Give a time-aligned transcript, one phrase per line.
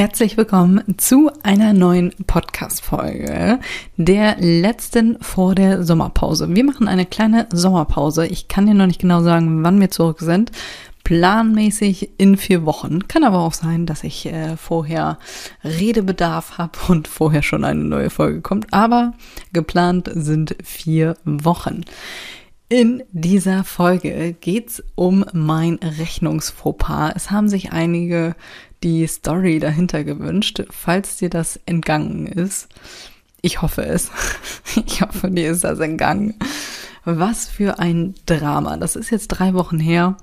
[0.00, 3.60] Herzlich willkommen zu einer neuen Podcast-Folge,
[3.98, 6.48] der letzten vor der Sommerpause.
[6.48, 8.26] Wir machen eine kleine Sommerpause.
[8.26, 10.52] Ich kann dir noch nicht genau sagen, wann wir zurück sind.
[11.04, 13.08] Planmäßig in vier Wochen.
[13.08, 15.18] Kann aber auch sein, dass ich äh, vorher
[15.64, 18.72] Redebedarf habe und vorher schon eine neue Folge kommt.
[18.72, 19.12] Aber
[19.52, 21.82] geplant sind vier Wochen.
[22.70, 27.12] In dieser Folge geht's um mein Rechnungsfauxpas.
[27.16, 28.36] Es haben sich einige
[28.82, 32.68] die Story dahinter gewünscht, falls dir das entgangen ist.
[33.42, 34.10] Ich hoffe es.
[34.86, 36.34] Ich hoffe, dir ist das entgangen.
[37.04, 38.76] Was für ein Drama.
[38.76, 40.16] Das ist jetzt drei Wochen her.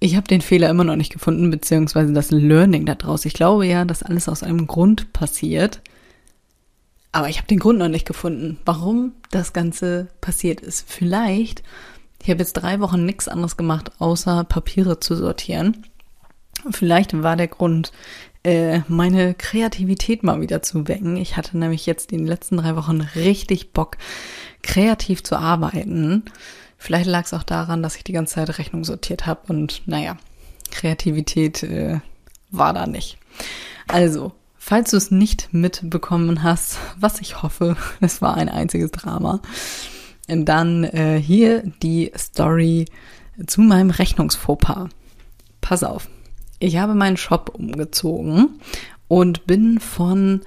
[0.00, 3.24] Ich habe den Fehler immer noch nicht gefunden, beziehungsweise das Learning daraus.
[3.24, 5.80] Ich glaube ja, dass alles aus einem Grund passiert.
[7.12, 10.90] Aber ich habe den Grund noch nicht gefunden, warum das Ganze passiert ist.
[10.90, 11.62] Vielleicht,
[12.22, 15.84] ich habe jetzt drei Wochen nichts anderes gemacht, außer Papiere zu sortieren.
[16.70, 17.92] Vielleicht war der Grund,
[18.44, 21.16] äh, meine Kreativität mal wieder zu wecken.
[21.16, 23.96] Ich hatte nämlich jetzt in den letzten drei Wochen richtig Bock,
[24.62, 26.24] kreativ zu arbeiten.
[26.78, 30.16] Vielleicht lag es auch daran, dass ich die ganze Zeit Rechnung sortiert habe und naja,
[30.70, 32.00] Kreativität äh,
[32.50, 33.18] war da nicht.
[33.88, 34.32] Also,
[34.64, 39.40] Falls du es nicht mitbekommen hast, was ich hoffe, es war ein einziges Drama,
[40.40, 42.86] dann äh, hier die Story
[43.46, 44.88] zu meinem Rechnungsfauxpas.
[45.60, 46.08] Pass auf,
[46.58, 48.60] ich habe meinen Shop umgezogen
[49.08, 50.42] und bin von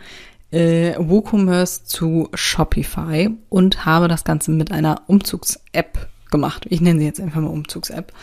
[0.51, 6.65] äh, WooCommerce zu Shopify und habe das Ganze mit einer Umzugs-App gemacht.
[6.69, 8.13] Ich nenne sie jetzt einfach mal Umzugs-App.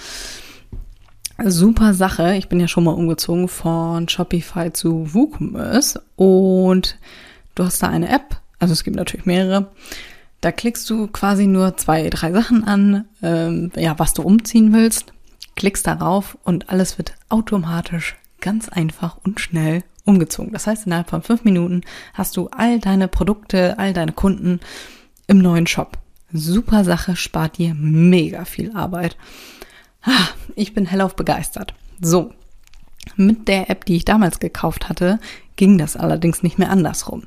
[1.44, 2.36] Super Sache.
[2.36, 6.98] Ich bin ja schon mal umgezogen von Shopify zu WooCommerce und
[7.54, 8.40] du hast da eine App.
[8.58, 9.70] Also es gibt natürlich mehrere.
[10.42, 15.12] Da klickst du quasi nur zwei, drei Sachen an, ähm, ja, was du umziehen willst,
[15.54, 20.52] klickst darauf und alles wird automatisch ganz einfach und schnell umgezogen.
[20.52, 21.82] Das heißt, innerhalb von fünf Minuten
[22.12, 24.58] hast du all deine Produkte, all deine Kunden
[25.28, 25.96] im neuen Shop.
[26.32, 29.16] Super Sache, spart dir mega viel Arbeit.
[30.56, 31.72] Ich bin hellauf begeistert.
[32.00, 32.32] So,
[33.14, 35.20] mit der App, die ich damals gekauft hatte,
[35.54, 37.22] ging das allerdings nicht mehr andersrum.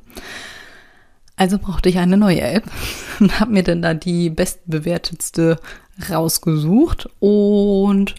[1.36, 2.64] Also brauchte ich eine neue App
[3.20, 5.60] und habe mir dann da die bestbewertetste
[6.10, 8.14] rausgesucht und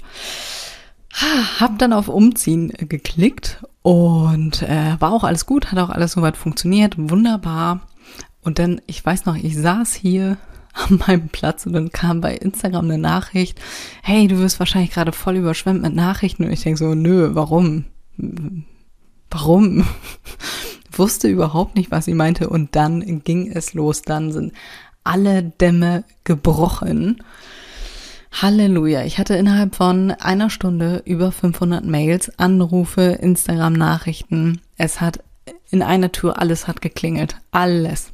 [1.59, 6.38] habe dann auf Umziehen geklickt und äh, war auch alles gut, hat auch alles soweit
[6.38, 7.81] funktioniert, wunderbar.
[8.41, 10.38] Und dann, ich weiß noch, ich saß hier
[10.73, 13.59] an meinem Platz und dann kam bei Instagram eine Nachricht,
[14.03, 17.85] hey, du wirst wahrscheinlich gerade voll überschwemmt mit Nachrichten und ich denke so, nö, warum?
[19.31, 19.88] Warum?
[20.91, 24.53] Wusste überhaupt nicht, was sie meinte und dann ging es los, dann sind
[25.03, 27.23] alle Dämme gebrochen.
[28.31, 29.03] Halleluja.
[29.03, 34.61] Ich hatte innerhalb von einer Stunde über 500 Mails, Anrufe, Instagram-Nachrichten.
[34.77, 35.23] Es hat
[35.69, 37.37] in einer Tour alles hat geklingelt.
[37.51, 38.11] Alles.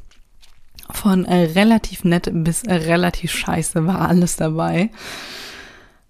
[0.90, 4.92] Von äh, relativ nett bis relativ scheiße war alles dabei.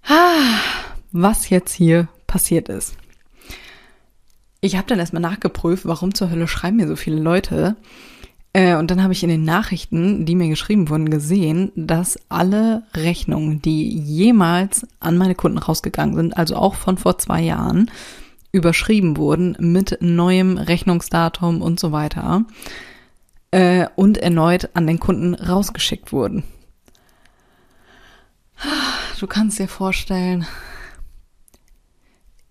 [0.07, 0.59] Ah,
[1.12, 2.95] was jetzt hier passiert ist.
[4.63, 7.75] Ich habe dann erstmal nachgeprüft, warum zur Hölle schreiben mir so viele Leute.
[8.53, 12.84] Äh, und dann habe ich in den Nachrichten, die mir geschrieben wurden, gesehen, dass alle
[12.94, 17.91] Rechnungen, die jemals an meine Kunden rausgegangen sind, also auch von vor zwei Jahren,
[18.53, 22.45] überschrieben wurden mit neuem Rechnungsdatum und so weiter
[23.51, 26.45] äh, und erneut an den Kunden rausgeschickt wurden.
[29.19, 30.47] Du kannst dir vorstellen,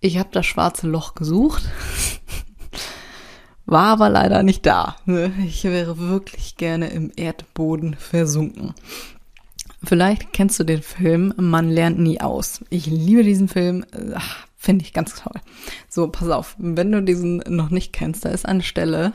[0.05, 1.63] ich habe das schwarze Loch gesucht,
[3.73, 4.95] war aber leider nicht da.
[5.45, 8.73] Ich wäre wirklich gerne im Erdboden versunken.
[9.83, 12.61] Vielleicht kennst du den Film Man lernt nie aus.
[12.69, 13.85] Ich liebe diesen Film,
[14.55, 15.41] finde ich ganz toll.
[15.89, 19.11] So, pass auf, wenn du diesen noch nicht kennst, da ist eine Stelle,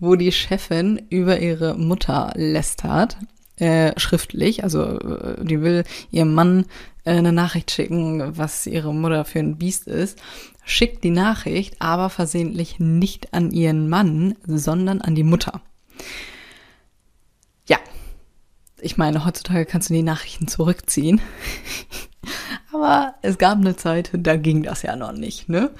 [0.00, 3.18] wo die Chefin über ihre Mutter lästert,
[3.56, 4.64] äh, schriftlich.
[4.64, 6.64] Also äh, die will ihrem Mann äh,
[7.04, 10.18] eine Nachricht schicken, was ihre Mutter für ein Biest ist.
[10.64, 15.60] Schickt die Nachricht aber versehentlich nicht an ihren Mann, sondern an die Mutter.
[17.68, 17.78] Ja,
[18.80, 21.20] ich meine, heutzutage kannst du die Nachrichten zurückziehen.
[22.72, 25.70] aber es gab eine Zeit, da ging das ja noch nicht, ne?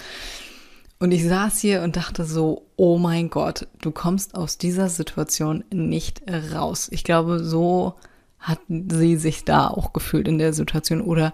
[0.99, 5.65] Und ich saß hier und dachte so, oh mein Gott, du kommst aus dieser Situation
[5.73, 6.23] nicht
[6.55, 6.87] raus.
[6.93, 7.95] Ich glaube, so
[8.43, 11.01] hat sie sich da auch gefühlt in der Situation.
[11.01, 11.33] Oder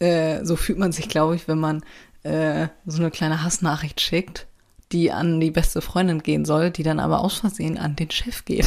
[0.00, 1.82] äh, so fühlt man sich, glaube ich, wenn man
[2.24, 4.46] äh, so eine kleine Hassnachricht schickt,
[4.92, 8.44] die an die beste Freundin gehen soll, die dann aber aus Versehen an den Chef
[8.44, 8.66] geht.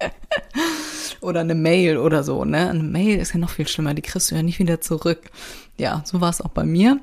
[1.20, 2.68] oder eine Mail oder so, ne?
[2.68, 5.30] Eine Mail ist ja noch viel schlimmer, die kriegst du ja nicht wieder zurück.
[5.76, 7.00] Ja, so war es auch bei mir.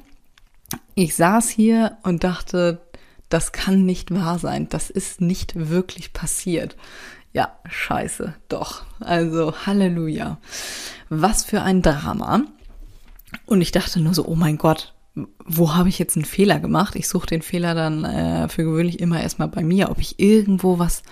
[0.96, 2.82] Ich saß hier und dachte,
[3.30, 4.68] das kann nicht wahr sein.
[4.70, 6.76] Das ist nicht wirklich passiert.
[7.34, 8.84] Ja, scheiße, doch.
[9.00, 10.38] Also, Halleluja.
[11.10, 12.44] Was für ein Drama.
[13.46, 14.94] Und ich dachte nur so, oh mein Gott,
[15.46, 16.96] wo habe ich jetzt einen Fehler gemacht?
[16.96, 20.80] Ich suche den Fehler dann äh, für gewöhnlich immer erstmal bei mir, ob ich irgendwo
[20.80, 21.04] was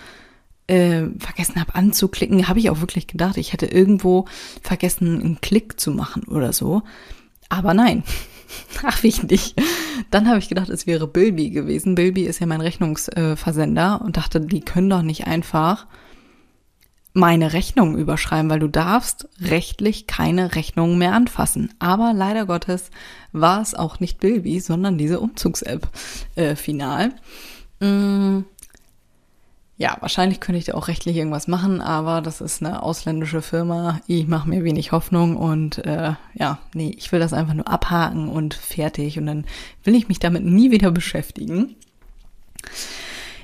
[0.68, 2.48] äh, vergessen habe anzuklicken.
[2.48, 4.26] Habe ich auch wirklich gedacht, ich hätte irgendwo
[4.62, 6.84] vergessen, einen Klick zu machen oder so.
[7.50, 8.04] Aber nein,
[8.84, 9.56] Ach, wie nicht.
[10.12, 11.96] Dann habe ich gedacht, es wäre Bilby gewesen.
[11.96, 15.88] Bilby ist ja mein Rechnungsversender und dachte, die können doch nicht einfach
[17.20, 21.74] meine Rechnung überschreiben, weil du darfst rechtlich keine Rechnung mehr anfassen.
[21.80, 22.90] Aber leider Gottes
[23.32, 25.88] war es auch nicht Bilby, sondern diese Umzugs-App
[26.36, 27.12] äh, final.
[27.80, 28.40] Mm,
[29.78, 34.02] ja, wahrscheinlich könnte ich da auch rechtlich irgendwas machen, aber das ist eine ausländische Firma.
[34.08, 38.28] Ich mache mir wenig Hoffnung und äh, ja, nee, ich will das einfach nur abhaken
[38.28, 39.46] und fertig und dann
[39.86, 41.76] will ich mich damit nie wieder beschäftigen.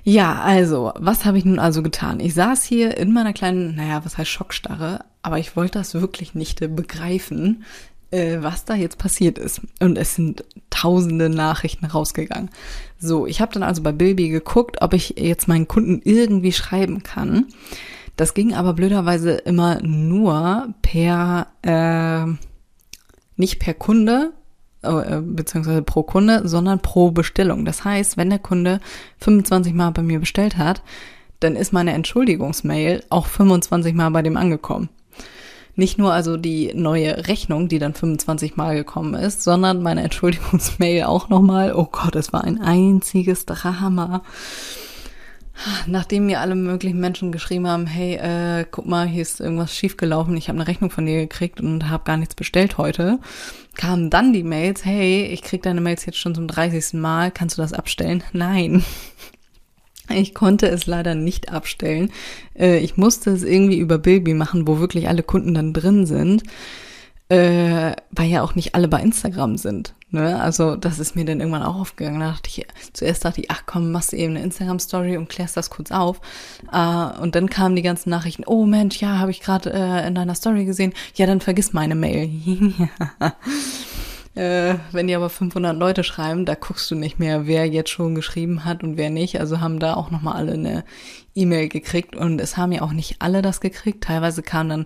[0.08, 2.20] Ja, also, was habe ich nun also getan?
[2.20, 6.36] Ich saß hier in meiner kleinen, naja, was heißt Schockstarre, aber ich wollte das wirklich
[6.36, 7.64] nicht begreifen,
[8.12, 9.62] äh, was da jetzt passiert ist.
[9.80, 12.52] Und es sind tausende Nachrichten rausgegangen.
[13.00, 17.02] So, ich habe dann also bei Bilby geguckt, ob ich jetzt meinen Kunden irgendwie schreiben
[17.02, 17.48] kann.
[18.16, 22.32] Das ging aber blöderweise immer nur per, äh,
[23.38, 24.34] nicht per Kunde,
[24.86, 27.66] äh, beziehungsweise pro Kunde, sondern pro Bestellung.
[27.66, 28.80] Das heißt, wenn der Kunde
[29.20, 30.82] 25 Mal bei mir bestellt hat,
[31.40, 34.90] dann ist meine Entschuldigungsmail auch 25 Mal bei dem angekommen.
[35.78, 41.04] Nicht nur also die neue Rechnung, die dann 25 Mal gekommen ist, sondern meine Entschuldigungsmail
[41.04, 41.74] auch nochmal.
[41.74, 44.22] Oh Gott, es war ein einziges Drama.
[45.86, 50.36] Nachdem mir alle möglichen Menschen geschrieben haben, hey, äh, guck mal, hier ist irgendwas schiefgelaufen,
[50.36, 53.20] ich habe eine Rechnung von dir gekriegt und habe gar nichts bestellt heute,
[53.76, 56.94] kamen dann die Mails, hey, ich krieg deine Mails jetzt schon zum 30.
[56.94, 58.24] Mal, kannst du das abstellen?
[58.34, 58.84] Nein.
[60.08, 62.12] Ich konnte es leider nicht abstellen.
[62.54, 66.44] Äh, ich musste es irgendwie über Bilby machen, wo wirklich alle Kunden dann drin sind,
[67.30, 69.94] äh, weil ja auch nicht alle bei Instagram sind.
[70.12, 70.40] Ne?
[70.40, 72.20] Also das ist mir dann irgendwann auch aufgegangen.
[72.20, 75.58] Da dachte ich, zuerst dachte ich, ach komm, machst du eben eine Instagram-Story und klärst
[75.58, 76.22] das kurz auf.
[76.72, 79.70] Äh, und dann kamen die ganzen Nachrichten, oh Mensch, ja, habe ich gerade
[80.08, 80.94] in deiner Story gesehen.
[81.16, 82.30] Ja, dann vergiss meine Mail.
[84.36, 88.16] Äh, wenn die aber 500 Leute schreiben, da guckst du nicht mehr, wer jetzt schon
[88.16, 89.40] geschrieben hat und wer nicht.
[89.40, 90.84] Also haben da auch nochmal alle eine
[91.36, 94.04] E-Mail gekriegt und es haben ja auch nicht alle das gekriegt.
[94.04, 94.86] Teilweise kamen dann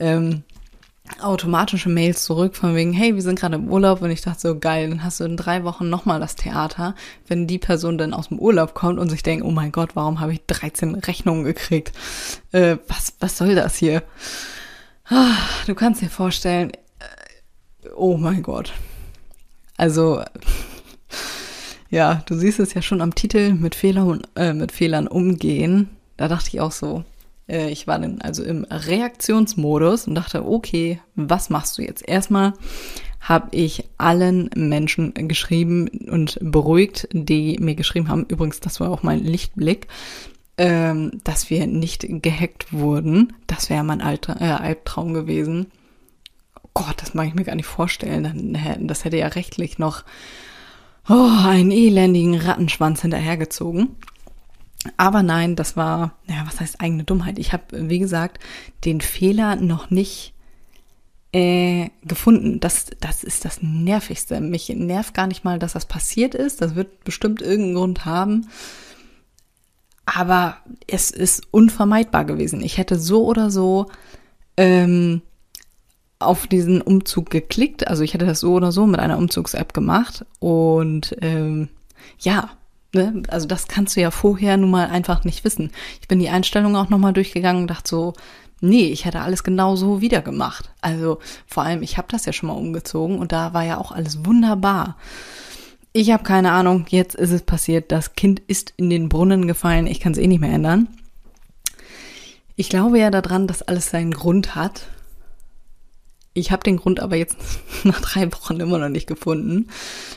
[0.00, 0.42] ähm,
[1.20, 4.58] automatische Mails zurück von wegen, hey, wir sind gerade im Urlaub und ich dachte so,
[4.58, 6.94] geil, dann hast du in drei Wochen nochmal das Theater,
[7.26, 10.20] wenn die Person dann aus dem Urlaub kommt und sich denkt, oh mein Gott, warum
[10.20, 11.92] habe ich 13 Rechnungen gekriegt?
[12.52, 14.02] Äh, was, was soll das hier?
[15.08, 18.72] Ah, du kannst dir vorstellen, äh, oh mein Gott.
[19.76, 20.22] Also,
[21.90, 25.88] ja, du siehst es ja schon am Titel mit Fehlern, äh, mit Fehlern umgehen.
[26.16, 27.04] Da dachte ich auch so,
[27.48, 32.06] ich war dann also im Reaktionsmodus und dachte, okay, was machst du jetzt?
[32.06, 32.52] Erstmal
[33.20, 38.26] habe ich allen Menschen geschrieben und beruhigt, die mir geschrieben haben.
[38.28, 39.88] Übrigens, das war auch mein Lichtblick,
[40.56, 43.32] ähm, dass wir nicht gehackt wurden.
[43.46, 45.66] Das wäre mein Alter, äh, Albtraum gewesen.
[46.74, 48.56] Gott, das mag ich mir gar nicht vorstellen.
[48.86, 50.04] Das hätte ja rechtlich noch
[51.08, 53.96] oh, einen elendigen Rattenschwanz hinterhergezogen.
[54.96, 57.38] Aber nein, das war, naja, was heißt eigene Dummheit?
[57.38, 58.38] Ich habe, wie gesagt,
[58.84, 60.34] den Fehler noch nicht
[61.32, 62.60] äh, gefunden.
[62.60, 64.40] Das, das ist das Nervigste.
[64.40, 66.62] Mich nervt gar nicht mal, dass das passiert ist.
[66.62, 68.48] Das wird bestimmt irgendeinen Grund haben.
[70.06, 70.56] Aber
[70.86, 72.62] es ist unvermeidbar gewesen.
[72.62, 73.86] Ich hätte so oder so
[74.56, 75.20] ähm,
[76.18, 77.86] auf diesen Umzug geklickt.
[77.86, 80.24] Also ich hätte das so oder so mit einer Umzugs-App gemacht.
[80.38, 81.68] Und ähm,
[82.20, 82.50] ja,
[82.94, 85.70] ne, also das kannst du ja vorher nun mal einfach nicht wissen.
[86.00, 88.12] Ich bin die Einstellung auch nochmal durchgegangen und dachte so,
[88.60, 90.70] nee, ich hätte alles genau so wieder gemacht.
[90.80, 93.92] Also vor allem, ich habe das ja schon mal umgezogen und da war ja auch
[93.92, 94.96] alles wunderbar.
[95.92, 99.86] Ich habe keine Ahnung, jetzt ist es passiert, das Kind ist in den Brunnen gefallen,
[99.86, 100.88] ich kann es eh nicht mehr ändern.
[102.56, 104.88] Ich glaube ja daran, dass alles seinen Grund hat
[106.34, 107.36] Ich habe den Grund aber jetzt
[107.84, 109.68] nach drei Wochen immer noch nicht gefunden.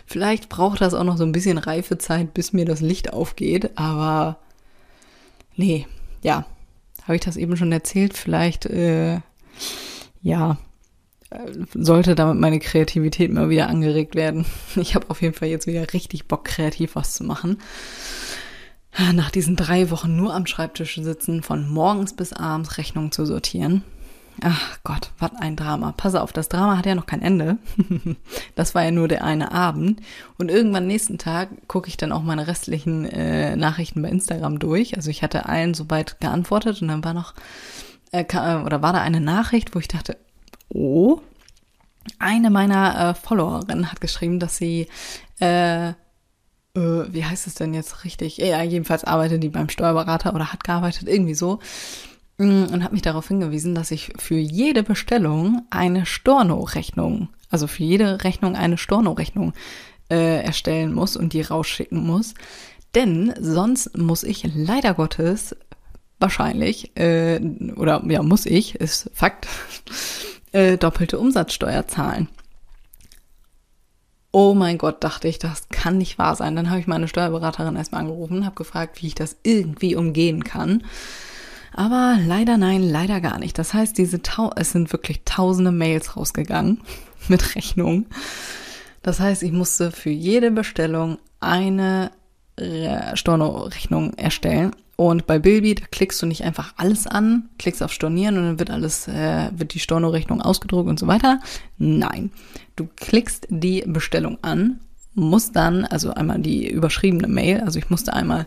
[0.05, 4.37] Vielleicht braucht das auch noch so ein bisschen Reifezeit, bis mir das Licht aufgeht, aber
[5.55, 5.87] nee,
[6.21, 6.45] ja,
[7.03, 8.15] habe ich das eben schon erzählt?
[8.15, 9.19] Vielleicht, äh,
[10.21, 10.57] ja,
[11.31, 14.45] äh, sollte damit meine Kreativität mal wieder angeregt werden.
[14.75, 17.57] Ich habe auf jeden Fall jetzt wieder richtig Bock, kreativ was zu machen.
[19.13, 23.83] Nach diesen drei Wochen nur am Schreibtisch sitzen, von morgens bis abends Rechnungen zu sortieren.
[24.39, 25.93] Ach Gott, was ein Drama.
[25.95, 27.57] Pass auf, das Drama hat ja noch kein Ende.
[28.55, 30.01] das war ja nur der eine Abend.
[30.37, 34.95] Und irgendwann nächsten Tag gucke ich dann auch meine restlichen äh, Nachrichten bei Instagram durch.
[34.95, 37.33] Also ich hatte allen soweit geantwortet und dann war noch,
[38.11, 40.17] äh, oder war da eine Nachricht, wo ich dachte,
[40.69, 41.19] oh,
[42.19, 44.87] eine meiner äh, Followerinnen hat geschrieben, dass sie,
[45.39, 45.93] äh, äh,
[46.73, 48.37] wie heißt es denn jetzt richtig?
[48.37, 51.59] Ja, jedenfalls arbeitet die beim Steuerberater oder hat gearbeitet, irgendwie so.
[52.41, 57.83] Mm, und hat mich darauf hingewiesen, dass ich für jede Bestellung eine Storno-Rechnung, also für
[57.83, 59.53] jede Rechnung eine Storno-Rechnung
[60.09, 62.33] äh, erstellen muss und die rausschicken muss.
[62.95, 65.55] Denn sonst muss ich leider Gottes
[66.19, 67.39] wahrscheinlich, äh,
[67.75, 69.47] oder ja, muss ich, ist Fakt,
[70.51, 72.27] äh, doppelte Umsatzsteuer zahlen.
[74.31, 76.55] Oh mein Gott, dachte ich, das kann nicht wahr sein.
[76.55, 80.83] Dann habe ich meine Steuerberaterin erstmal angerufen, habe gefragt, wie ich das irgendwie umgehen kann.
[81.73, 83.57] Aber leider nein, leider gar nicht.
[83.57, 86.81] Das heißt, diese Tau es sind wirklich tausende Mails rausgegangen
[87.27, 88.05] mit Rechnung.
[89.03, 92.11] Das heißt, ich musste für jede Bestellung eine
[93.15, 94.71] Storno-Rechnung erstellen.
[94.95, 98.59] Und bei Bilby, da klickst du nicht einfach alles an, klickst auf Stornieren und dann
[98.59, 101.39] wird alles, äh, wird die Storno-Rechnung ausgedruckt und so weiter.
[101.77, 102.31] Nein,
[102.75, 104.79] du klickst die Bestellung an,
[105.15, 108.45] musst dann, also einmal die überschriebene Mail, also ich musste einmal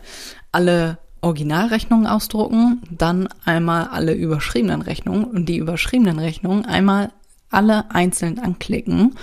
[0.53, 7.11] alle Originalrechnungen ausdrucken, dann einmal alle überschriebenen Rechnungen und die überschriebenen Rechnungen einmal
[7.49, 9.15] alle einzeln anklicken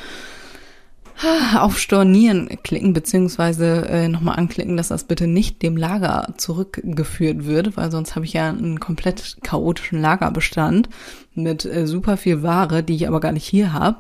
[1.57, 7.77] auf Stornieren klicken, beziehungsweise äh, nochmal anklicken, dass das bitte nicht dem Lager zurückgeführt wird,
[7.77, 10.89] weil sonst habe ich ja einen komplett chaotischen Lagerbestand
[11.35, 13.99] mit äh, super viel Ware, die ich aber gar nicht hier habe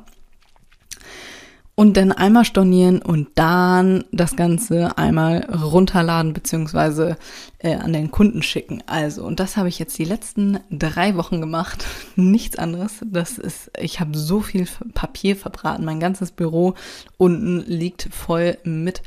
[1.74, 7.16] und dann einmal stornieren und dann das Ganze einmal runterladen beziehungsweise
[7.60, 8.82] äh, an den Kunden schicken.
[8.86, 11.86] Also, und das habe ich jetzt die letzten drei Wochen gemacht.
[12.16, 13.00] Nichts anderes.
[13.02, 15.86] Das ist, ich habe so viel Papier verbraten.
[15.86, 16.74] Mein ganzes Büro
[17.16, 19.02] unten liegt voll mit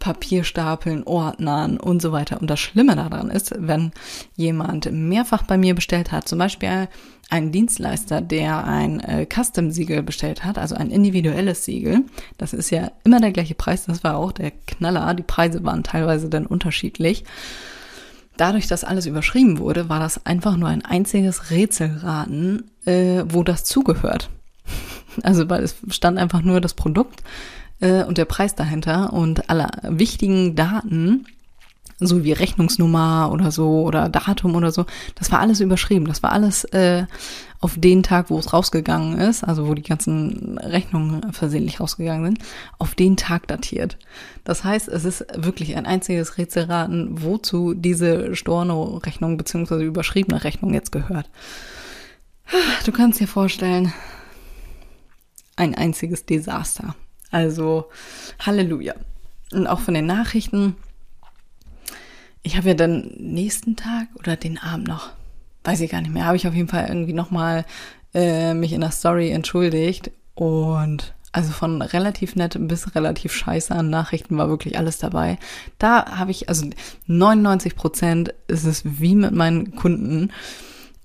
[0.00, 2.40] Papierstapeln, Ordnern und so weiter.
[2.40, 3.92] Und das Schlimme daran ist, wenn
[4.34, 6.88] jemand mehrfach bei mir bestellt hat, zum Beispiel
[7.30, 12.04] ein Dienstleister, der ein äh, Custom-Siegel bestellt hat, also ein individuelles Siegel.
[12.38, 15.12] Das ist ja immer der gleiche Preis, das war auch der Knaller.
[15.14, 17.24] Die Preise waren teilweise dann unterschiedlich.
[18.38, 23.64] Dadurch, dass alles überschrieben wurde, war das einfach nur ein einziges Rätselraten, äh, wo das
[23.64, 24.30] zugehört.
[25.24, 27.24] Also weil es stand einfach nur das Produkt
[27.80, 31.26] äh, und der Preis dahinter und alle wichtigen Daten
[32.00, 34.86] so wie Rechnungsnummer oder so oder Datum oder so,
[35.16, 36.06] das war alles überschrieben.
[36.06, 37.06] Das war alles äh,
[37.60, 42.38] auf den Tag, wo es rausgegangen ist, also wo die ganzen Rechnungen versehentlich rausgegangen sind,
[42.78, 43.98] auf den Tag datiert.
[44.44, 50.92] Das heißt, es ist wirklich ein einziges Rätselraten, wozu diese Storno-Rechnung beziehungsweise überschriebene Rechnung jetzt
[50.92, 51.28] gehört.
[52.84, 53.92] Du kannst dir vorstellen,
[55.56, 56.94] ein einziges Desaster.
[57.30, 57.86] Also
[58.38, 58.94] Halleluja.
[59.52, 60.76] Und auch von den Nachrichten,
[62.48, 65.10] ich habe ja dann nächsten Tag oder den Abend noch,
[65.64, 67.66] weiß ich gar nicht mehr, habe ich auf jeden Fall irgendwie nochmal
[68.14, 73.90] äh, mich in der Story entschuldigt und also von relativ nett bis relativ scheiße an
[73.90, 75.36] Nachrichten war wirklich alles dabei.
[75.76, 76.64] Da habe ich, also
[77.06, 80.32] 99 Prozent ist es wie mit meinen Kunden,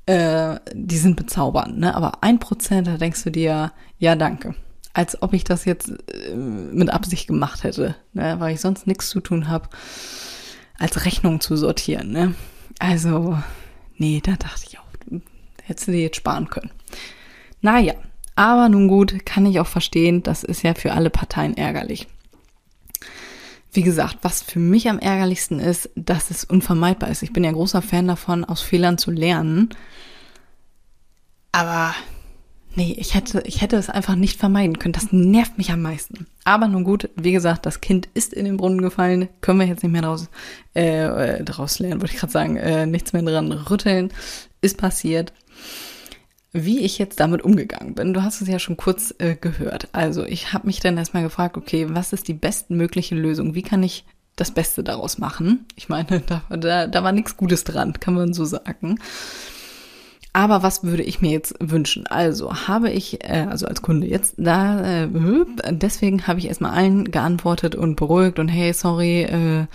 [0.06, 1.94] äh, die sind bezaubernd, ne?
[1.94, 4.56] Aber ein Prozent, da denkst du dir, ja, danke.
[4.94, 8.36] Als ob ich das jetzt äh, mit Absicht gemacht hätte, ne?
[8.40, 9.68] weil ich sonst nichts zu tun habe
[10.84, 12.12] als Rechnung zu sortieren.
[12.12, 12.36] Ne?
[12.78, 13.38] Also,
[13.96, 15.22] nee, da dachte ich auch,
[15.64, 16.72] hättest du dir jetzt sparen können.
[17.62, 17.94] Naja,
[18.36, 22.08] aber nun gut, kann ich auch verstehen, das ist ja für alle Parteien ärgerlich.
[23.72, 27.24] Wie gesagt, was für mich am ärgerlichsten ist, dass es unvermeidbar ist.
[27.24, 29.70] Ich bin ja großer Fan davon, aus Fehlern zu lernen.
[31.54, 31.96] Aber
[32.76, 34.94] Nee, ich hätte, ich hätte es einfach nicht vermeiden können.
[34.94, 36.26] Das nervt mich am meisten.
[36.44, 39.30] Aber nun gut, wie gesagt, das Kind ist in den Brunnen gefallen.
[39.42, 40.30] Können wir jetzt nicht mehr draus,
[40.76, 42.58] äh, äh draus lernen, wollte ich gerade sagen.
[42.58, 44.12] Äh, nichts mehr dran rütteln.
[44.62, 45.34] Ist passiert.
[46.52, 49.90] Wie ich jetzt damit umgegangen bin, du hast es ja schon kurz äh, gehört.
[49.92, 53.56] Also ich habe mich dann erstmal gefragt, okay, was ist die bestmögliche Lösung?
[53.56, 55.66] Wie kann ich das Beste daraus machen?
[55.76, 59.00] Ich meine, da, da, da war nichts Gutes dran, kann man so sagen.
[60.36, 62.08] Aber was würde ich mir jetzt wünschen?
[62.08, 65.10] Also habe ich, äh, also als Kunde jetzt, da, äh,
[65.70, 69.68] deswegen habe ich erstmal allen geantwortet und beruhigt und hey, sorry, äh,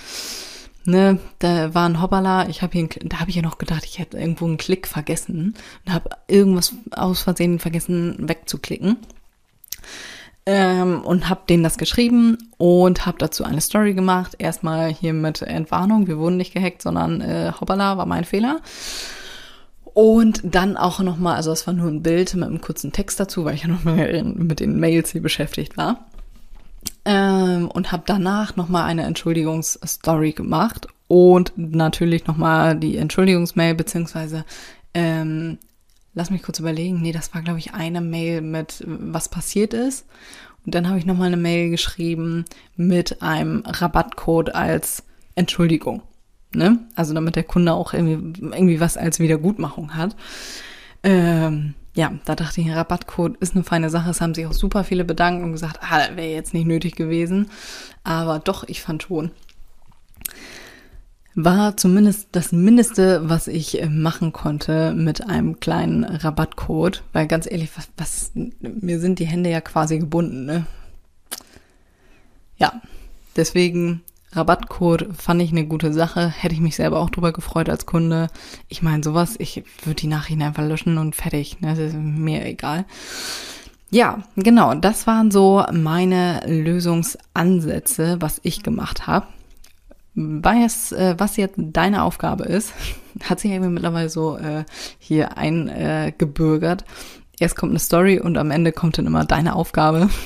[0.84, 4.00] ne, da war ein Hoppala, ich habe hier, da habe ich ja noch gedacht, ich
[4.00, 5.54] hätte irgendwo einen Klick vergessen
[5.86, 8.96] und habe irgendwas aus Versehen vergessen wegzuklicken.
[10.44, 14.34] Ähm, und habe denen das geschrieben und habe dazu eine Story gemacht.
[14.38, 18.60] Erstmal hier mit Entwarnung, wir wurden nicht gehackt, sondern äh, hoppala, war mein Fehler.
[19.94, 23.44] Und dann auch nochmal, also es war nur ein Bild mit einem kurzen Text dazu,
[23.44, 26.06] weil ich ja noch mal mit den Mails hier beschäftigt war.
[27.04, 34.44] Ähm, und habe danach nochmal eine Entschuldigungsstory gemacht und natürlich nochmal die Entschuldigungsmail, beziehungsweise
[34.94, 35.58] ähm,
[36.14, 40.06] lass mich kurz überlegen, nee, das war, glaube ich, eine Mail mit, was passiert ist.
[40.66, 42.44] Und dann habe ich nochmal eine Mail geschrieben
[42.76, 45.04] mit einem Rabattcode als
[45.34, 46.02] Entschuldigung.
[46.54, 46.78] Ne?
[46.94, 50.16] Also damit der Kunde auch irgendwie, irgendwie was als Wiedergutmachung hat.
[51.02, 54.10] Ähm, ja, da dachte ich, Rabattcode ist eine feine Sache.
[54.10, 57.50] Es haben sich auch super viele bedankt und gesagt, ah, wäre jetzt nicht nötig gewesen.
[58.04, 59.30] Aber doch, ich fand schon
[61.40, 67.04] war zumindest das Mindeste, was ich äh, machen konnte mit einem kleinen Rabattcode.
[67.12, 70.66] Weil ganz ehrlich, was, was mir sind die Hände ja quasi gebunden, ne?
[72.56, 72.82] Ja,
[73.36, 74.02] deswegen
[74.32, 76.28] Rabattcode fand ich eine gute Sache.
[76.28, 78.28] Hätte ich mich selber auch drüber gefreut als Kunde.
[78.68, 81.60] Ich meine, sowas, ich würde die Nachrichten einfach löschen und fertig.
[81.60, 81.68] Ne?
[81.68, 82.84] Das ist mir egal.
[83.90, 84.74] Ja, genau.
[84.74, 89.26] Das waren so meine Lösungsansätge, was ich gemacht habe.
[90.14, 92.74] Was, äh, was jetzt deine Aufgabe ist,
[93.24, 94.64] hat sich irgendwie mittlerweile so äh,
[94.98, 96.82] hier eingebürgert.
[96.82, 96.84] Äh,
[97.40, 100.08] Erst kommt eine Story und am Ende kommt dann immer deine Aufgabe.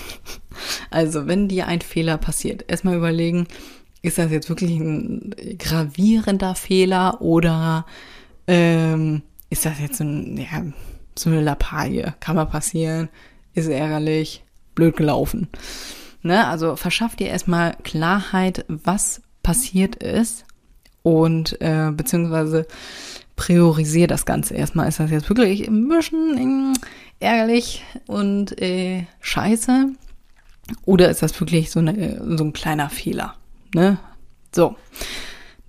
[0.91, 3.47] Also, wenn dir ein Fehler passiert, erstmal überlegen,
[4.03, 7.87] ist das jetzt wirklich ein gravierender Fehler oder
[8.47, 10.65] ähm, ist das jetzt so, ein, ja,
[11.17, 12.15] so eine Lappalie?
[12.19, 13.09] Kann mal passieren,
[13.55, 14.45] ist ärgerlich,
[14.75, 15.49] blöd gelaufen.
[16.23, 16.47] Ne?
[16.47, 20.45] Also verschaff dir erstmal Klarheit, was passiert ist
[21.03, 22.67] und äh, beziehungsweise
[23.37, 24.88] priorisiere das Ganze erstmal.
[24.88, 26.75] Ist das jetzt wirklich ein bisschen
[27.21, 29.91] äh, ärgerlich und äh, scheiße?
[30.85, 33.37] Oder ist das wirklich so, eine, so ein kleiner Fehler?
[33.75, 33.99] Ne?
[34.55, 34.77] So.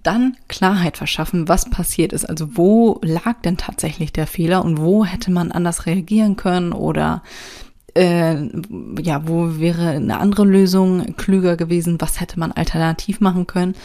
[0.04, 2.26] Dann Klarheit verschaffen, was passiert ist.
[2.26, 7.24] Also wo lag denn tatsächlich der Fehler und wo hätte man anders reagieren können oder
[7.96, 8.36] äh,
[9.02, 12.02] ja, wo wäre eine andere Lösung klüger gewesen?
[12.02, 13.76] Was hätte man alternativ machen können?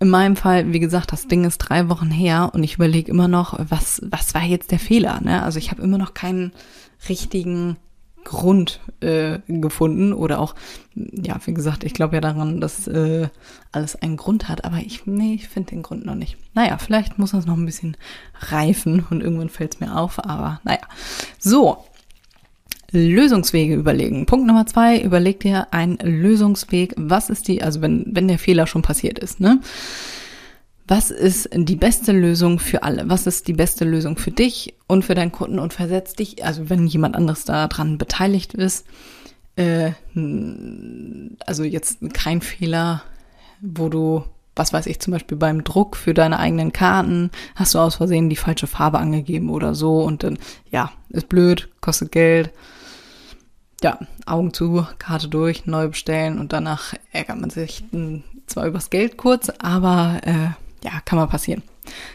[0.00, 3.28] In meinem Fall, wie gesagt, das Ding ist drei Wochen her und ich überlege immer
[3.28, 5.20] noch, was, was war jetzt der Fehler?
[5.22, 5.42] Ne?
[5.42, 6.52] Also ich habe immer noch keinen
[7.08, 7.76] richtigen
[8.24, 10.54] Grund äh, gefunden oder auch,
[10.94, 13.28] ja, wie gesagt, ich glaube ja daran, dass äh,
[13.72, 16.36] alles einen Grund hat, aber ich, nee, ich finde den Grund noch nicht.
[16.54, 17.96] Naja, vielleicht muss das noch ein bisschen
[18.40, 20.80] reifen und irgendwann fällt es mir auf, aber naja.
[21.38, 21.84] So,
[22.92, 24.26] Lösungswege überlegen.
[24.26, 26.94] Punkt Nummer zwei, überleg dir einen Lösungsweg.
[26.96, 29.60] Was ist die, also wenn, wenn der Fehler schon passiert ist, ne?
[30.88, 33.08] Was ist die beste Lösung für alle?
[33.08, 36.68] Was ist die beste Lösung für dich und für deinen Kunden und versetzt dich, also
[36.70, 38.86] wenn jemand anderes daran beteiligt ist,
[39.56, 39.92] äh,
[41.46, 43.02] also jetzt kein Fehler,
[43.60, 44.24] wo du,
[44.56, 48.28] was weiß ich, zum Beispiel beim Druck für deine eigenen Karten hast du aus Versehen
[48.28, 50.38] die falsche Farbe angegeben oder so und dann,
[50.70, 52.50] ja, ist blöd, kostet Geld,
[53.82, 57.84] ja, Augen zu, Karte durch, neu bestellen und danach ärgert man sich
[58.46, 60.50] zwar übers Geld kurz, aber äh,
[60.84, 61.62] ja, kann mal passieren.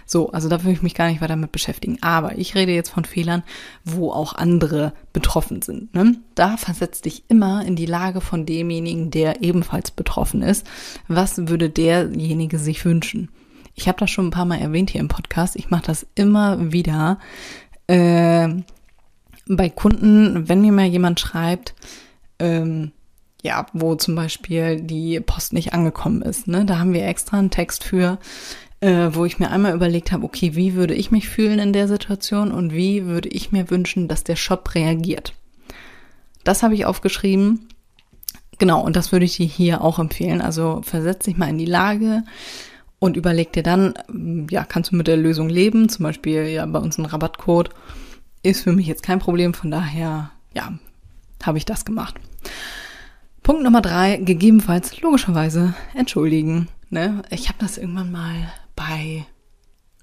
[0.06, 1.98] So, also da will ich mich gar nicht weiter mit beschäftigen.
[2.02, 3.44] Aber ich rede jetzt von Fehlern,
[3.84, 5.94] wo auch andere betroffen sind.
[5.94, 6.18] Ne?
[6.36, 10.66] Da versetzt dich immer in die Lage von demjenigen, der ebenfalls betroffen ist.
[11.08, 13.30] Was würde derjenige sich wünschen?
[13.76, 15.56] Ich habe das schon ein paar Mal erwähnt hier im Podcast.
[15.56, 17.20] Ich mache das immer wieder.
[17.88, 18.50] Äh,
[19.48, 21.74] bei Kunden, wenn mir mal jemand schreibt,
[22.40, 22.92] ähm,
[23.48, 27.50] ja, wo zum Beispiel die Post nicht angekommen ist, ne, da haben wir extra einen
[27.50, 28.20] Text für,
[28.82, 31.88] äh, wo ich mir einmal überlegt habe, okay, wie würde ich mich fühlen in der
[31.88, 35.34] Situation und wie würde ich mir wünschen, dass der Shop reagiert.
[36.44, 37.70] Das habe ich aufgeschrieben.
[38.60, 40.42] Genau, und das würde ich dir hier auch empfehlen.
[40.42, 42.24] Also versetz dich mal in die Lage
[43.00, 43.94] und überleg dir dann,
[44.50, 45.88] ja, kannst du mit der Lösung leben?
[45.88, 47.70] Zum Beispiel ja bei uns ein Rabattcode
[48.44, 49.54] ist für mich jetzt kein Problem.
[49.54, 50.74] Von daher, ja,
[51.44, 52.16] habe ich das gemacht.
[53.48, 56.68] Punkt Nummer drei, gegebenenfalls logischerweise entschuldigen.
[56.90, 57.22] Ne?
[57.30, 59.26] Ich habe das irgendwann mal bei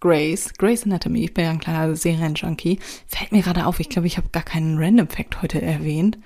[0.00, 4.06] Grace, Grace Anatomy, ich bin ja ein kleiner Serienjunkie, fällt mir gerade auf, ich glaube,
[4.06, 6.16] ich habe gar keinen Random Fact heute erwähnt.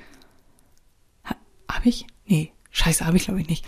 [1.24, 1.34] Ha,
[1.68, 2.06] habe ich?
[2.24, 3.66] Nee, scheiße, habe ich glaube ich nicht.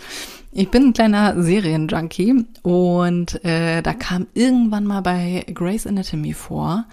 [0.52, 6.84] Ich bin ein kleiner Serienjunkie und äh, da kam irgendwann mal bei Grace Anatomy vor,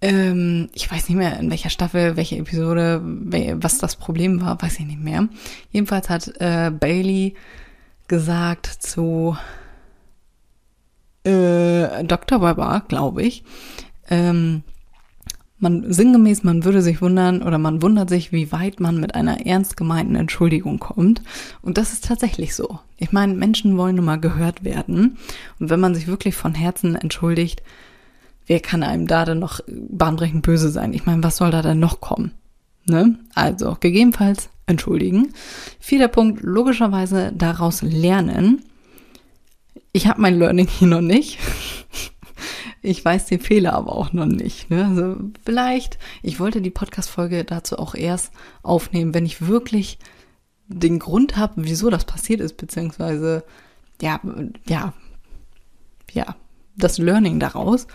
[0.00, 3.00] ähm, ich weiß nicht mehr, in welcher Staffel, welche Episode,
[3.60, 5.28] was das Problem war, weiß ich nicht mehr.
[5.70, 7.34] Jedenfalls hat äh, Bailey
[8.06, 9.36] gesagt zu
[11.24, 12.40] äh, Dr.
[12.40, 13.42] Weber, glaube ich,
[14.08, 14.62] ähm,
[15.58, 19.44] man sinngemäß, man würde sich wundern oder man wundert sich, wie weit man mit einer
[19.44, 21.20] ernst gemeinten Entschuldigung kommt.
[21.62, 22.78] Und das ist tatsächlich so.
[22.96, 25.18] Ich meine, Menschen wollen nun mal gehört werden.
[25.58, 27.62] Und wenn man sich wirklich von Herzen entschuldigt,
[28.48, 30.92] wer kann einem da denn noch bahnbrechend böse sein?
[30.92, 32.32] Ich meine, was soll da denn noch kommen?
[32.86, 33.18] Ne?
[33.34, 35.32] Also, gegebenenfalls entschuldigen.
[35.78, 38.64] Vierter Punkt, logischerweise daraus lernen.
[39.92, 41.38] Ich habe mein Learning hier noch nicht.
[42.80, 44.70] Ich weiß den Fehler aber auch noch nicht.
[44.70, 44.86] Ne?
[44.86, 48.32] Also vielleicht, ich wollte die Podcast-Folge dazu auch erst
[48.62, 49.98] aufnehmen, wenn ich wirklich
[50.68, 53.42] den Grund habe, wieso das passiert ist, beziehungsweise
[54.00, 54.20] ja,
[54.68, 54.92] ja,
[56.12, 56.36] ja,
[56.78, 57.86] das Learning daraus.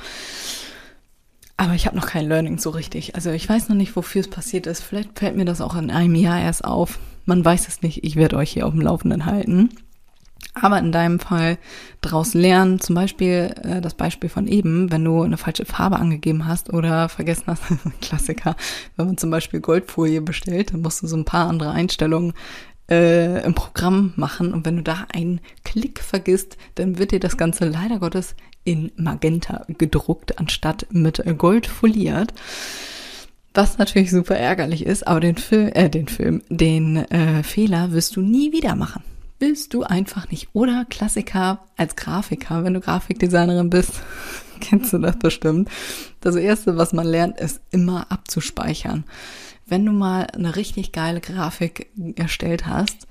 [1.57, 3.15] Aber ich habe noch kein Learning so richtig.
[3.15, 4.83] Also ich weiß noch nicht, wofür es passiert ist.
[4.83, 6.99] Vielleicht fällt mir das auch in einem Jahr erst auf.
[7.25, 8.03] Man weiß es nicht.
[8.03, 9.69] Ich werde euch hier auf dem Laufenden halten.
[10.55, 11.57] Aber in deinem Fall
[12.01, 16.47] daraus lernen, zum Beispiel äh, das Beispiel von eben, wenn du eine falsche Farbe angegeben
[16.47, 17.63] hast oder vergessen hast,
[18.01, 18.55] Klassiker,
[18.95, 22.33] wenn man zum Beispiel Goldfolie bestellt, dann musst du so ein paar andere Einstellungen
[22.89, 27.37] äh, im Programm machen und wenn du da einen Klick vergisst, dann wird dir das
[27.37, 32.33] Ganze leider Gottes in Magenta gedruckt, anstatt mit Gold foliert.
[33.53, 38.15] Was natürlich super ärgerlich ist, aber den Film, äh, den Film, den äh, Fehler wirst
[38.15, 39.03] du nie wieder machen.
[39.39, 40.49] Willst du einfach nicht.
[40.53, 43.91] Oder Klassiker als Grafiker, wenn du Grafikdesignerin bist,
[44.59, 45.69] kennst du das bestimmt.
[46.21, 49.03] Das erste, was man lernt, ist immer abzuspeichern.
[49.67, 53.07] Wenn du mal eine richtig geile Grafik erstellt hast,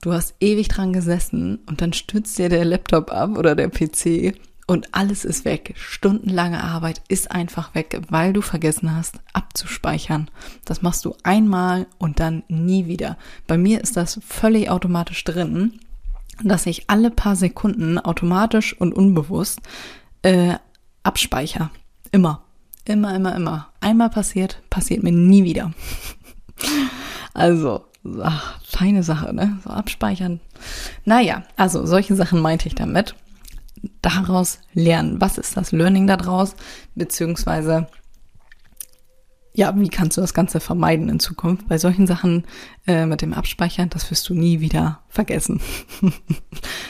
[0.00, 4.34] du hast ewig dran gesessen und dann stützt dir der Laptop ab oder der PC
[4.70, 5.74] und alles ist weg.
[5.76, 10.30] Stundenlange Arbeit ist einfach weg, weil du vergessen hast, abzuspeichern.
[10.64, 13.18] Das machst du einmal und dann nie wieder.
[13.48, 15.80] Bei mir ist das völlig automatisch drin,
[16.44, 19.60] dass ich alle paar Sekunden automatisch und unbewusst
[20.22, 20.54] äh,
[21.02, 21.72] abspeicher.
[22.12, 22.44] Immer.
[22.84, 23.72] Immer, immer, immer.
[23.80, 25.72] Einmal passiert, passiert mir nie wieder.
[27.34, 27.86] also,
[28.22, 29.58] ach, feine Sache, ne?
[29.64, 30.40] So abspeichern.
[31.04, 33.14] Naja, also solche Sachen meinte ich damit
[34.02, 35.20] daraus lernen?
[35.20, 36.54] Was ist das Learning daraus?
[36.94, 37.88] Beziehungsweise,
[39.52, 41.68] ja, wie kannst du das Ganze vermeiden in Zukunft?
[41.68, 42.44] Bei solchen Sachen
[42.86, 45.60] äh, mit dem Abspeichern, das wirst du nie wieder vergessen.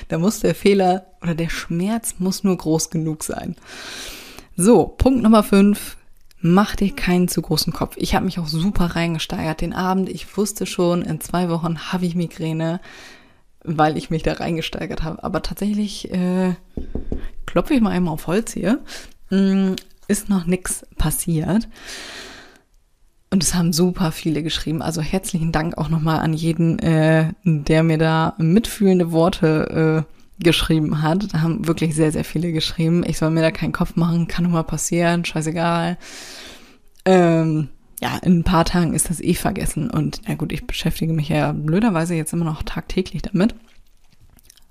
[0.09, 3.57] da muss der Fehler oder der Schmerz muss nur groß genug sein.
[4.57, 5.96] So, Punkt Nummer fünf.
[6.40, 7.96] Mach dir keinen zu großen Kopf.
[7.98, 10.09] Ich habe mich auch super reingesteigert den Abend.
[10.09, 12.81] Ich wusste schon, in zwei Wochen habe ich Migräne
[13.64, 15.22] weil ich mich da reingesteigert habe.
[15.22, 16.55] Aber tatsächlich äh,
[17.46, 18.81] klopfe ich mal einmal auf Holz hier.
[19.31, 19.74] Mm,
[20.09, 21.68] ist noch nichts passiert.
[23.33, 24.83] Und es haben super viele geschrieben.
[24.83, 31.03] Also herzlichen Dank auch nochmal an jeden, äh, der mir da mitfühlende Worte äh, geschrieben
[31.03, 31.33] hat.
[31.33, 33.05] Da haben wirklich sehr, sehr viele geschrieben.
[33.07, 35.98] Ich soll mir da keinen Kopf machen, kann nur mal passieren, scheißegal.
[37.05, 37.68] Ähm,
[38.00, 39.90] ja, in ein paar Tagen ist das eh vergessen.
[39.90, 43.55] Und ja gut, ich beschäftige mich ja blöderweise jetzt immer noch tagtäglich damit.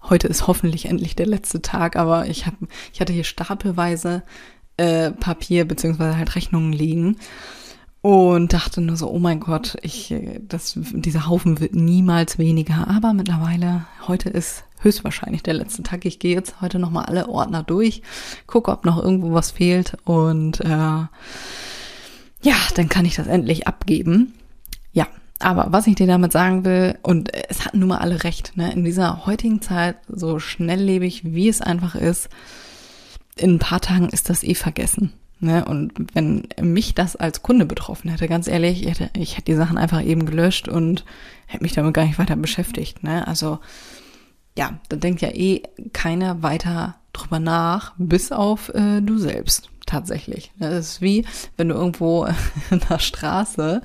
[0.01, 2.55] Heute ist hoffentlich endlich der letzte Tag, aber ich hab,
[2.93, 4.23] ich hatte hier stapelweise
[4.77, 7.17] äh, Papier beziehungsweise halt Rechnungen liegen
[8.01, 10.15] und dachte nur so, oh mein Gott, ich,
[10.47, 12.88] das, dieser Haufen wird niemals weniger.
[12.88, 16.05] Aber mittlerweile, heute ist höchstwahrscheinlich der letzte Tag.
[16.05, 18.01] Ich gehe jetzt heute nochmal alle Ordner durch,
[18.47, 21.05] gucke, ob noch irgendwo was fehlt und äh,
[22.41, 24.33] ja, dann kann ich das endlich abgeben.
[24.93, 25.07] Ja,
[25.39, 28.71] aber was ich dir damit sagen will, und es hatten nun mal alle recht, ne,
[28.71, 32.29] in dieser heutigen Zeit, so schnelllebig wie es einfach ist,
[33.35, 35.13] in ein paar Tagen ist das eh vergessen.
[35.41, 35.63] Ne?
[35.63, 39.55] Und wenn mich das als Kunde betroffen hätte, ganz ehrlich, ich hätte, ich hätte die
[39.55, 41.05] Sachen einfach eben gelöscht und
[41.47, 43.03] hätte mich damit gar nicht weiter beschäftigt.
[43.03, 43.25] Ne?
[43.25, 43.59] Also
[44.59, 50.51] ja, da denkt ja eh keiner weiter drüber nach, bis auf äh, du selbst tatsächlich.
[50.59, 52.27] Das ist wie, wenn du irgendwo
[52.69, 53.81] in der Straße,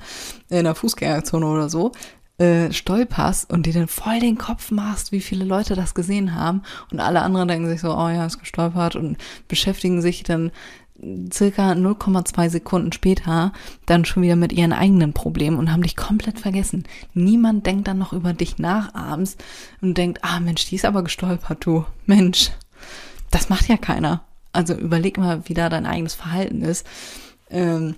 [0.49, 1.93] in der Fußgängerzone oder so,
[2.39, 6.63] äh, stolperst und dir dann voll den Kopf machst, wie viele Leute das gesehen haben
[6.91, 10.51] und alle anderen denken sich so, oh ja, ist gestolpert und beschäftigen sich dann
[11.31, 13.51] circa 0,2 Sekunden später
[13.85, 16.83] dann schon wieder mit ihren eigenen Problemen und haben dich komplett vergessen.
[17.13, 19.37] Niemand denkt dann noch über dich nach abends
[19.81, 21.85] und denkt, ah Mensch, die ist aber gestolpert, du.
[22.05, 22.51] Mensch,
[23.31, 24.23] das macht ja keiner.
[24.53, 26.87] Also überleg mal, wie da dein eigenes Verhalten ist.
[27.49, 27.95] Ähm,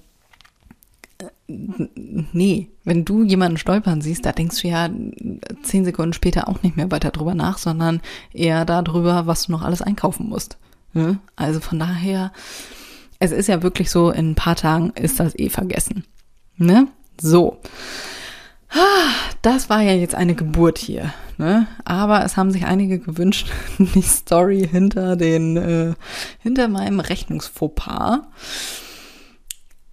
[1.48, 4.90] nee, wenn du jemanden stolpern siehst, da denkst du ja
[5.64, 8.02] zehn Sekunden später auch nicht mehr weiter drüber nach, sondern
[8.34, 10.58] eher darüber, was du noch alles einkaufen musst.
[10.94, 11.20] Ne?
[11.36, 12.32] Also von daher,
[13.20, 16.04] es ist ja wirklich so, in ein paar Tagen ist das eh vergessen.
[16.58, 16.88] Ne?
[17.20, 17.60] So.
[19.42, 21.68] Das war ja jetzt eine Geburt hier, ne?
[21.86, 23.50] Aber es haben sich einige gewünscht,
[23.80, 25.94] die Story hinter den, äh,
[26.40, 28.20] hinter meinem Rechnungsfauxpas.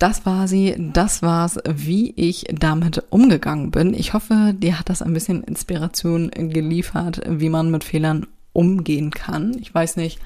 [0.00, 3.94] Das war sie, das war's, wie ich damit umgegangen bin.
[3.94, 9.56] Ich hoffe, dir hat das ein bisschen Inspiration geliefert, wie man mit Fehlern umgehen kann.
[9.60, 10.18] Ich weiß nicht,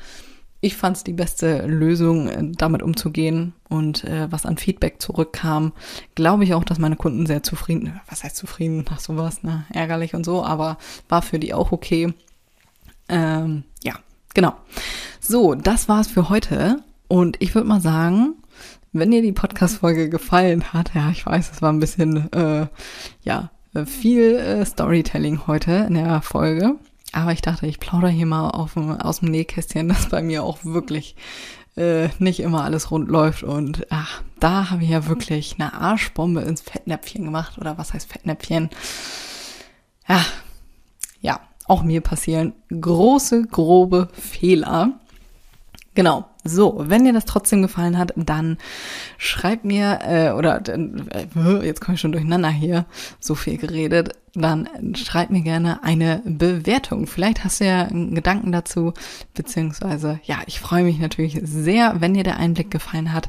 [0.61, 3.55] ich fand es die beste Lösung, äh, damit umzugehen.
[3.69, 5.73] Und äh, was an Feedback zurückkam,
[6.15, 9.67] glaube ich auch, dass meine Kunden sehr zufrieden, was heißt zufrieden nach sowas, ne?
[9.73, 12.13] Ärgerlich und so, aber war für die auch okay.
[13.09, 13.95] Ähm, ja,
[14.35, 14.55] genau.
[15.21, 16.83] So, das war's für heute.
[17.09, 18.35] Und ich würde mal sagen,
[18.93, 22.67] wenn dir die Podcast-Folge gefallen hat, ja, ich weiß, es war ein bisschen, äh,
[23.23, 23.51] ja,
[23.87, 26.77] viel äh, Storytelling heute in der Folge.
[27.19, 30.65] Aber ich dachte, ich plaudere hier mal auf, aus dem Nähkästchen, dass bei mir auch
[30.65, 31.17] wirklich
[31.77, 33.43] äh, nicht immer alles rund läuft.
[33.43, 37.59] Und ach, da habe ich ja wirklich eine Arschbombe ins Fettnäpfchen gemacht.
[37.59, 38.71] Oder was heißt Fettnäpfchen?
[40.09, 40.25] Ja,
[41.21, 45.01] ja, auch mir passieren große, grobe Fehler.
[45.99, 46.27] Genau.
[46.45, 48.57] So, wenn dir das trotzdem gefallen hat, dann
[49.17, 52.87] schreib mir, äh, oder äh, jetzt komme ich schon durcheinander hier,
[53.19, 57.09] so viel geredet, dann schreib mir gerne eine Bewertung.
[57.09, 58.95] Vielleicht hast du ja einen Gedanken dazu,
[59.35, 63.29] beziehungsweise, ja, ich freue mich natürlich sehr, wenn dir der Einblick gefallen hat,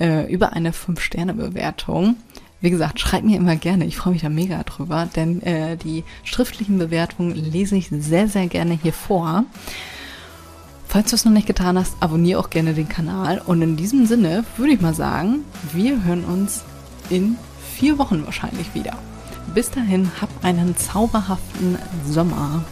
[0.00, 2.16] äh, über eine 5-Sterne-Bewertung.
[2.60, 3.84] Wie gesagt, schreib mir immer gerne.
[3.84, 8.48] Ich freue mich da mega drüber, denn äh, die schriftlichen Bewertungen lese ich sehr, sehr
[8.48, 9.44] gerne hier vor.
[10.90, 13.40] Falls du es noch nicht getan hast, abonniere auch gerne den Kanal.
[13.46, 16.64] Und in diesem Sinne würde ich mal sagen, wir hören uns
[17.10, 17.36] in
[17.76, 18.98] vier Wochen wahrscheinlich wieder.
[19.54, 22.64] Bis dahin, hab einen zauberhaften Sommer.